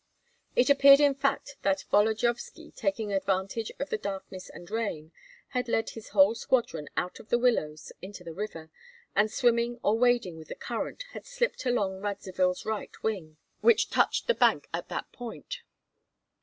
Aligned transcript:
It 0.55 0.71
appeared 0.71 0.99
in 0.99 1.13
fact 1.13 1.57
that 1.61 1.85
Volodyovski, 1.91 2.71
taking 2.75 3.13
advantage 3.13 3.71
of 3.77 3.91
the 3.91 3.99
darkness 3.99 4.49
and 4.49 4.67
rain, 4.71 5.11
had 5.49 5.67
led 5.67 5.91
his 5.91 6.09
whole 6.09 6.33
squadron 6.33 6.89
out 6.97 7.19
of 7.19 7.29
the 7.29 7.37
willows 7.37 7.91
into 8.01 8.23
the 8.23 8.33
river, 8.33 8.71
and 9.15 9.29
swimming 9.31 9.79
or 9.83 9.95
wading 9.95 10.39
with 10.39 10.47
the 10.47 10.55
current 10.55 11.03
had 11.11 11.27
slipped 11.27 11.67
along 11.67 12.01
Radzivill's 12.01 12.65
right 12.65 13.03
wing, 13.03 13.37
which 13.59 13.91
touched 13.91 14.25
the 14.25 14.33
bank 14.33 14.67
at 14.73 14.89
that 14.89 15.11
point. 15.11 15.59